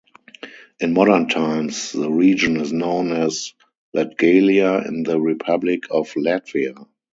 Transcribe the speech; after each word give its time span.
In 0.79 0.95
modern 0.95 1.27
times 1.27 1.91
the 1.91 2.09
region 2.09 2.57
is 2.59 2.73
known 2.73 3.11
as 3.11 3.53
Latgalia 3.95 4.79
in 4.87 5.03
the 5.03 5.19
Republic 5.21 5.83
of 5.91 6.07
Latvia. 6.15 6.87